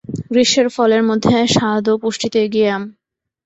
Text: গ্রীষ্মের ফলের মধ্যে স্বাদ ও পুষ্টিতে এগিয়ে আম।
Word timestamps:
গ্রীষ্মের 0.31 0.67
ফলের 0.75 1.03
মধ্যে 1.09 1.35
স্বাদ 1.55 1.83
ও 1.89 2.03
পুষ্টিতে 2.03 2.39
এগিয়ে 2.45 2.69
আম। 2.69 2.83